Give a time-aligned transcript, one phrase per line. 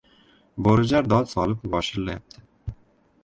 [0.67, 2.45] Bo‘rijar dod solib voshillayapti.